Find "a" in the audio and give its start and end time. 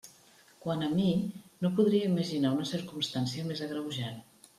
0.85-0.87